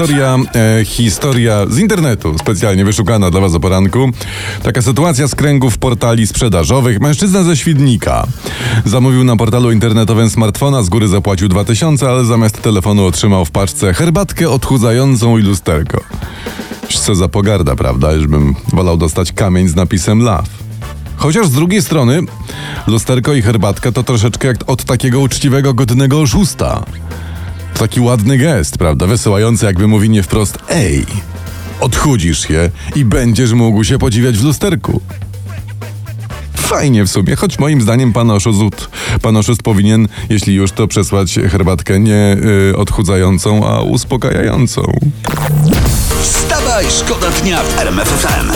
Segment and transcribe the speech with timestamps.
[0.00, 4.10] Historia, e, historia z internetu, specjalnie wyszukana dla Was o poranku.
[4.62, 7.00] Taka sytuacja z kręgów portali sprzedażowych.
[7.00, 8.26] Mężczyzna ze Świdnika
[8.84, 13.94] zamówił na portalu internetowym smartfona, z góry zapłacił 2000, ale zamiast telefonu otrzymał w paczce
[13.94, 16.00] herbatkę odchudzającą i lusterko.
[17.00, 18.12] Co za pogarda, prawda?
[18.12, 20.48] Już bym wolał dostać kamień z napisem love.
[21.16, 22.20] Chociaż z drugiej strony,
[22.86, 26.84] lusterko i herbatka to troszeczkę jak od takiego uczciwego, godnego oszusta.
[27.80, 29.06] To taki ładny gest, prawda?
[29.06, 31.06] Wysyłający jakby mówi nie wprost Ej,
[31.80, 35.00] odchudzisz się i będziesz mógł się podziwiać w lusterku.
[36.56, 38.88] Fajnie w sumie, choć moim zdaniem pan oszust,
[39.22, 42.36] pan oszust powinien, jeśli już, to przesłać herbatkę nie
[42.70, 44.82] y, odchudzającą, a uspokajającą.
[46.22, 48.50] Wstawaj, szkoda dnia w RMF FM.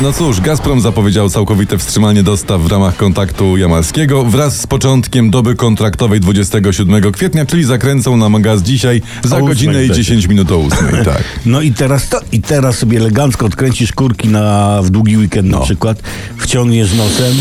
[0.00, 5.54] No cóż, Gazprom zapowiedział całkowite wstrzymanie dostaw w ramach kontaktu jamalskiego wraz z początkiem doby
[5.54, 9.94] kontraktowej 27 kwietnia, czyli zakręcą nam gaz dzisiaj za godzinę i będzie.
[10.04, 10.78] 10 minut o 8.
[11.04, 11.22] Tak.
[11.46, 15.58] No i teraz to, i teraz sobie elegancko odkręcisz kurki na, w długi weekend No.
[15.58, 16.02] na przykład,
[16.38, 17.34] wciągniesz nosem,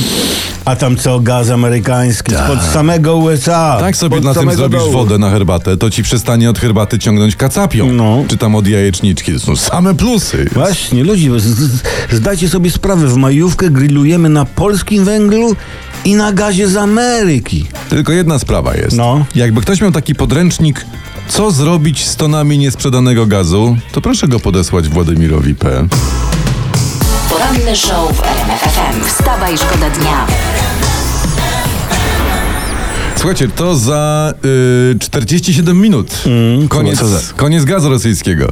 [0.65, 3.77] a tam co, gaz amerykański spod samego USA.
[3.79, 4.91] Tak sobie na tym zrobisz dołu.
[4.91, 7.91] wodę na herbatę, to ci przestanie od herbaty ciągnąć kacapią.
[7.93, 8.23] No.
[8.27, 9.33] Czy tam od jajeczniczki.
[9.33, 10.49] To są same plusy.
[10.53, 11.03] Właśnie,
[11.37, 15.55] z- zdajcie sobie sprawę, w majówkę grillujemy na polskim węglu
[16.05, 17.65] i na gazie z Ameryki.
[17.89, 18.97] Tylko jedna sprawa jest.
[18.97, 19.25] No.
[19.35, 20.85] Jakby ktoś miał taki podręcznik,
[21.27, 25.87] co zrobić z tonami niesprzedanego gazu, to proszę go podesłać Władimirowi P.
[27.35, 29.03] Poranny show w RMF FM.
[29.07, 30.27] Wstawaj, szkoda dnia.
[33.15, 34.33] Słuchajcie, to za
[34.95, 36.11] y, 47 minut.
[36.69, 38.47] koniec, co za- koniec gazu rosyjskiego.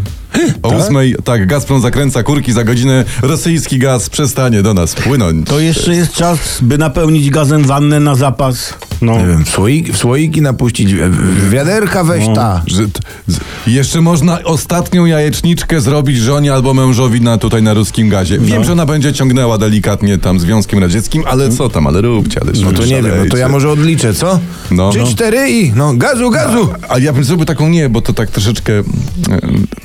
[0.64, 3.06] O ósmej, tak, Gazprom zakręca kurki za godzinę.
[3.22, 5.48] Rosyjski gaz przestanie do nas płynąć.
[5.48, 8.74] To jeszcze jest czas, by napełnić gazem wannę na zapas.
[9.02, 9.18] No.
[9.20, 12.62] Nie wiem, w słoiki, w słoiki napuścić, w- wiaderka weź ta.
[12.68, 18.10] Że t- z, jeszcze można ostatnią jajeczniczkę zrobić żonie albo mężowi na tutaj na ruskim
[18.10, 18.40] gazie.
[18.40, 18.64] Wiem, No.
[18.64, 22.72] że ona będzie ciągnęła delikatnie tam Związkiem Radzieckim, ale co tam, ale róbcie, ale No
[22.72, 24.40] to nie wiem, no to ja może odliczę, co?
[24.72, 24.90] No.
[24.90, 25.08] Trzy, No.
[25.08, 26.68] cztery i no gazu, gazu!
[26.90, 28.84] A ja bym zrobił taką nie, bo to tak troszeczkę e,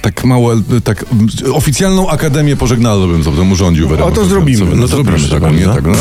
[0.03, 1.05] tak mało, e, tak
[1.53, 3.95] oficjalną akademię pożegnalną bym sobie urządził.
[3.95, 4.15] RMF.
[4.15, 4.65] to zrobimy.
[4.65, 5.65] No, No to to zrobimy proszę taką, nie?
[5.67, 5.93] Tak, no.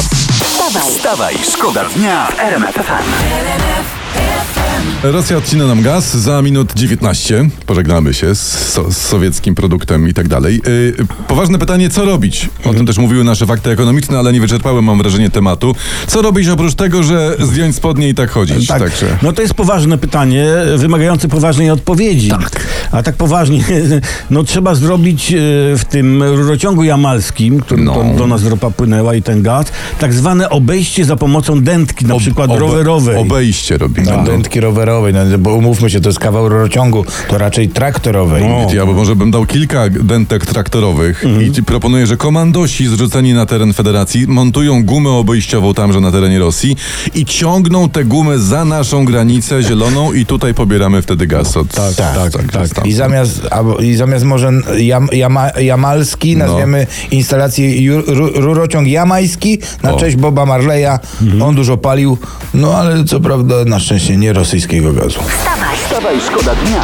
[0.67, 4.66] Wstawaj, Wstawaj, szkoda dnia w RMF FM.
[5.03, 7.49] Rosja odcina nam gaz za minut 19.
[7.65, 8.41] Pożegnamy się z,
[8.73, 10.61] so, z sowieckim produktem i tak dalej.
[10.97, 12.49] Yy, poważne pytanie, co robić?
[12.65, 15.75] O tym też mówiły nasze fakty ekonomiczne, ale nie wyczerpały, mam wrażenie, tematu.
[16.07, 18.67] Co robić oprócz tego, że zdjąć spodnie i tak chodzić?
[18.67, 18.79] Tak.
[18.81, 19.17] Także.
[19.21, 20.45] No to jest poważne pytanie,
[20.77, 22.29] wymagające poważnej odpowiedzi.
[22.29, 22.51] Tak.
[22.91, 23.63] A tak poważnie,
[24.29, 25.35] no trzeba zrobić e,
[25.77, 27.93] w tym rurociągu jamalskim, który No.
[27.93, 29.65] to, do nas ropa płynęła i ten gaz,
[29.99, 33.15] tak zwane obejście za pomocą dętki, na Ob- przykład obe- rowerowej.
[33.17, 34.07] Obejście robimy.
[34.11, 34.23] No, No.
[34.23, 38.43] dętki rowerowej, no, bo umówmy się, to jest kawał rurociągu, to raczej traktorowej.
[38.43, 38.67] No.
[38.73, 43.45] Ja bo może bym dał kilka dętek traktorowych i ci proponuję, że komandosi zrzuceni na
[43.45, 46.75] teren federacji montują gumę obejściową tamże na terenie Rosji
[47.15, 51.95] i ciągną tę gumę za naszą granicę zieloną i tutaj pobieramy wtedy gaz od Tak,
[51.95, 52.69] tak, tak.
[52.69, 52.85] tam.
[52.85, 59.59] I zamiast, albo, I zamiast może jam, jama, jamalski nazwiemy instalację ju, ru, rurociąg jamański
[59.83, 59.99] na O.
[59.99, 60.99] cześć Boba Marleya.
[61.41, 62.17] On dużo palił,
[62.53, 65.19] no ale co prawda na szczęście nie rosyjskiego gazu.
[65.23, 65.77] wstawaj.
[65.77, 66.81] Wstawaj, szkoda dnia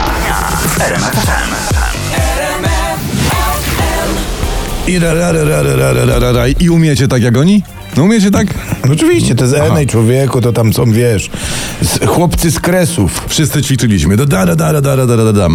[0.67, 1.15] w RMF
[3.77, 4.11] FM.
[4.87, 6.47] I, ra, ra, ra, ra, ra, ra, ra, ra, ra.
[6.47, 7.63] I umiecie tak jak oni?
[7.97, 8.47] No umiecie tak?
[8.85, 11.29] No oczywiście, te z Enej człowieku, to tam są, wiesz,
[12.07, 13.25] chłopcy z kresów.
[13.27, 14.17] Wszyscy ćwiczyliśmy.
[14.17, 15.47] Da, da, da, da, da, da, da, da.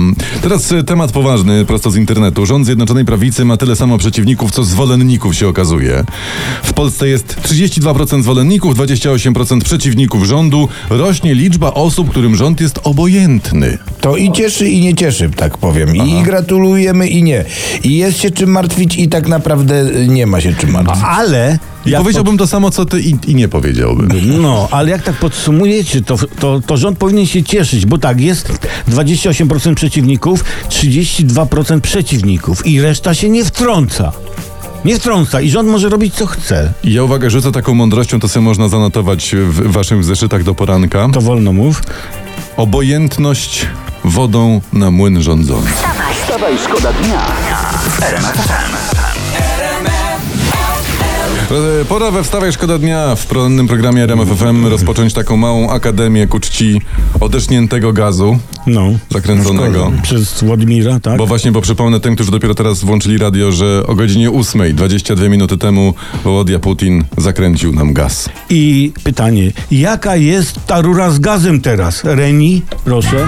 [0.43, 2.47] Teraz e, temat poważny, prosto z internetu.
[2.47, 6.05] Rząd Zjednoczonej Prawicy ma tyle samo przeciwników, co zwolenników się okazuje.
[6.63, 10.69] W Polsce jest 32% zwolenników, 28% przeciwników rządu.
[10.91, 13.79] Rośnie liczba osób, którym rząd jest obojętny.
[14.01, 15.89] To i cieszy, i nie cieszy, tak powiem.
[16.01, 16.05] Aha.
[16.05, 17.45] I gratulujemy, i nie.
[17.85, 21.05] I jest się czym martwić, i tak naprawdę e, nie ma się czym martwić.
[21.05, 21.59] Ale.
[21.87, 22.39] Ja powiedziałbym pod...
[22.39, 24.09] to samo, co ty i, i nie powiedziałbym.
[24.43, 28.53] No, ale jak tak podsumujecie, to to, to rząd powinien się cieszyć, bo tak, jest
[28.89, 34.13] 28% przeciwników, 32% przeciwników i reszta się nie wtrąca.
[34.85, 36.73] Nie wtrąca i rząd może robić co chce.
[36.85, 41.09] Ja uwagę rzucę taką mądrością, to sobie można zanotować w waszych zeszytach do poranka.
[41.13, 41.83] To wolno mów.
[42.57, 43.67] Obojętność
[44.05, 45.71] wodą na młyn rządzony.
[46.23, 47.27] Wstawaj, szkoda dnia
[51.89, 56.81] Pora we Wstawaj Szkoda Dnia w porannym programie RMFFM rozpocząć taką małą akademię ku czci
[57.21, 58.89] odeszniętego gazu No.
[59.11, 59.93] zakręconego.
[60.03, 61.19] Przez Władimira, tak?
[61.19, 65.29] Bo właśnie, bo przypomnę tym, którzy dopiero teraz włączyli radio, że o godzinie 8, 22
[65.29, 68.29] minuty temu Wołodia Putin zakręcił nam gaz.
[68.51, 72.05] I pytanie, jaka jest ta rura z gazem teraz?
[72.05, 73.27] Reni, proszę.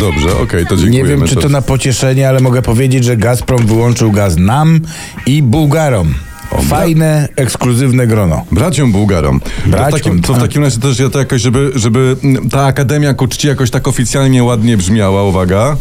[0.00, 1.08] Dobrze, okej, to dziękujemy.
[1.08, 4.80] Nie wiem, czy to na pocieszenie, ale mogę powiedzieć, że Gazprom wyłączył gaz nam
[5.26, 6.14] i Bułgarom.
[6.62, 8.44] Fajne, ekskluzywne grono.
[8.52, 9.40] Braciom Bułgarom.
[9.40, 10.46] To w, Braciom, takim, to w tak.
[10.46, 13.88] takim razie też ja to jakoś, żeby, żeby mm, ta Akademia ku czci jakoś tak
[13.88, 15.76] oficjalnie ładnie brzmiała, uwaga.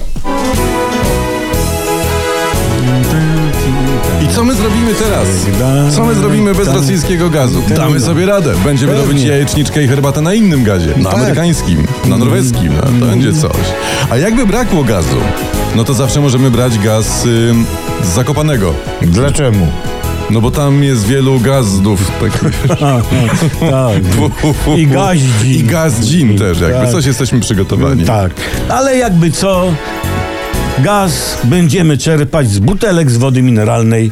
[4.39, 5.27] Co my zrobimy teraz?
[5.95, 7.61] Co my zrobimy bez rosyjskiego gazu?
[7.75, 8.53] Damy sobie radę.
[8.63, 9.07] Będziemy Pewnie.
[9.07, 10.93] robić jajeczniczkę i herbatę na innym gazie.
[10.97, 11.19] Na Tak.
[11.19, 12.73] amerykańskim, na norweskim.
[12.75, 13.51] No, to będzie coś.
[14.09, 15.15] A jakby brakło gazu,
[15.75, 17.65] no to zawsze możemy brać gaz ym,
[18.03, 18.73] z Zakopanego.
[19.01, 19.57] Dlaczego?
[20.29, 22.11] No bo tam jest wielu gazdów.
[22.21, 22.67] takich.
[23.59, 23.95] tak.
[24.77, 25.59] I gaździ.
[25.59, 26.91] I gazdzin też, jakby Tak.
[26.91, 28.03] coś jesteśmy przygotowani.
[28.05, 28.31] Tak.
[28.69, 29.73] Ale jakby co,
[30.79, 34.11] gaz będziemy czerpać z butelek z wody mineralnej